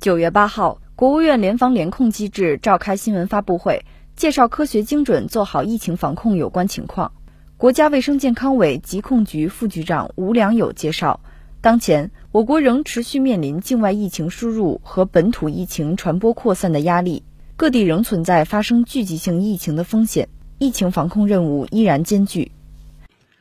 [0.00, 3.84] 九月八号，国务院联防联控机制召开新闻发布会，
[4.16, 7.12] 介绍科学精准做好疫情防控有关情况。
[7.58, 11.20] 国家卫生健康委疾控局副局长吴良友介绍，
[11.60, 17.22] 当前我国仍持续面临境外疫情输入和本土疫情传播扩散的压力，
[17.58, 22.52] 各地仍存在发生聚集性疫情的风险，疫情防控任务依然艰巨。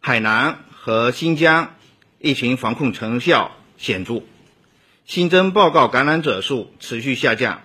[0.00, 1.74] 海南和新疆
[2.18, 4.24] 疫情防控成效显著。
[5.06, 7.62] 新增报告感染者数持续下降，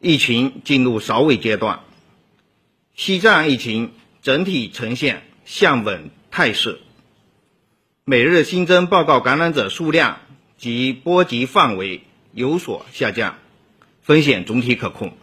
[0.00, 1.80] 疫情进入扫尾阶段。
[2.94, 6.78] 西藏疫情整体呈现向稳态势，
[8.04, 10.20] 每日新增报告感染者数量
[10.56, 13.38] 及波及范围有所下降，
[14.02, 15.16] 风险总体可控。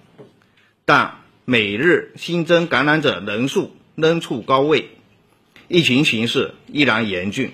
[0.83, 4.89] 但每日新增感染者人数仍处高位，
[5.67, 7.51] 疫情形势依然严峻。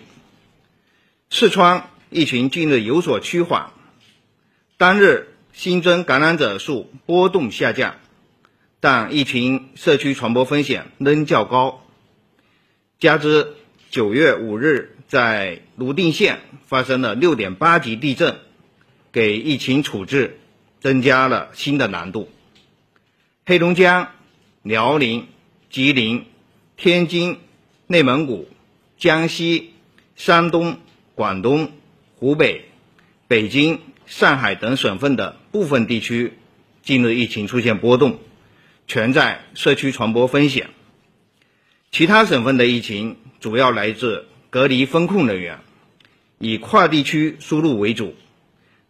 [1.30, 3.72] 四川疫情近日有所趋缓。
[4.78, 7.98] 当日新增感染者数波动下降，
[8.80, 11.86] 但疫情社区传播风险仍较高。
[13.00, 13.56] 加之
[13.90, 18.38] 九月五日在泸定县发生了六点八级地震，
[19.12, 20.40] 给疫情处置
[20.80, 22.30] 增加了新的难度。
[23.46, 24.08] 黑龙江、
[24.64, 25.28] 辽宁、
[25.70, 26.24] 吉林、
[26.78, 27.40] 天津、
[27.88, 28.48] 内蒙古、
[28.98, 29.74] 江西、
[30.16, 30.78] 山东、
[31.14, 31.74] 广东、
[32.16, 32.66] 湖北、
[33.28, 33.80] 北京。
[34.08, 36.34] 上海等省份的部分地区，
[36.84, 38.20] 近日疫情出现波动，
[38.88, 40.70] 存在社区传播风险。
[41.90, 45.58] 其他省份的疫情主要来自隔离风控人员，
[46.38, 48.14] 以跨地区输入为主，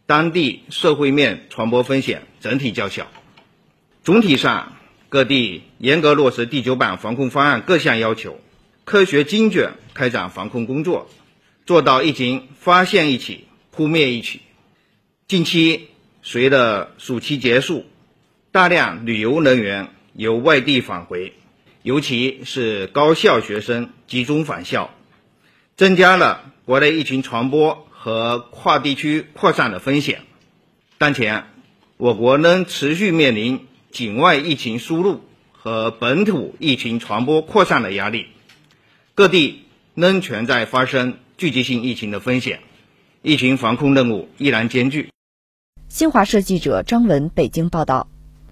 [0.04, 3.06] 当地社会面传播风险整体较小。
[4.04, 4.74] 总体上，
[5.08, 8.38] 各地严格落实第九版防控方案各项要求，
[8.84, 11.08] 科学精准开展防控工作，
[11.66, 14.40] 做到疫情发现一起，扑灭一起。
[15.26, 15.88] 近期，
[16.22, 17.84] 随着暑期结束，
[18.52, 21.32] 大量旅游人员由外地返回，
[21.82, 24.94] 尤其是高校学生集中返校，
[25.76, 30.22] 增加了国内疫情传播和跨地区扩散的风险。
[30.98, 31.46] 当前，
[31.96, 38.26] 我国仍持续面临境外疫情输入和本土疫情传播扩散的压力，
[39.16, 42.60] 各地仍存在发生聚集性疫情的风险，
[43.20, 45.10] 疫情防控任务依然艰巨。
[45.86, 48.08] 新华社记者张文北京报道。